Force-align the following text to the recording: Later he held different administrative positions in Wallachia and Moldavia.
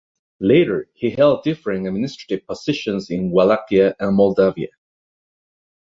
Later 0.39 0.89
he 0.95 1.11
held 1.11 1.43
different 1.43 1.85
administrative 1.85 2.47
positions 2.47 3.11
in 3.11 3.29
Wallachia 3.29 3.95
and 3.99 4.15
Moldavia. 4.15 4.69